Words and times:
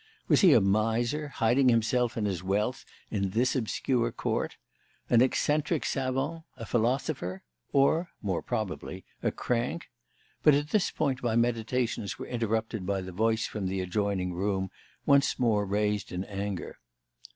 Was 0.27 0.41
he 0.41 0.53
a 0.53 0.61
miser, 0.61 1.27
hiding 1.27 1.69
himself 1.69 2.17
and 2.17 2.25
his 2.25 2.41
wealth 2.41 2.85
in 3.11 3.29
this 3.29 3.55
obscure 3.55 4.11
court? 4.11 4.57
An 5.11 5.21
eccentric 5.21 5.85
savant? 5.85 6.41
A 6.57 6.65
philosopher? 6.65 7.43
Or 7.71 8.09
more 8.19 8.41
probably 8.41 9.05
a 9.21 9.31
crank? 9.31 9.91
But 10.41 10.55
at 10.55 10.71
this 10.71 10.89
point 10.89 11.21
my 11.21 11.35
meditations 11.35 12.17
were 12.17 12.25
interrupted 12.25 12.83
by 12.83 13.01
the 13.01 13.11
voice 13.11 13.45
from 13.45 13.67
the 13.67 13.79
adjoining 13.79 14.33
room, 14.33 14.71
once 15.05 15.37
more 15.37 15.67
raised 15.67 16.11
in 16.11 16.23
anger. 16.23 16.79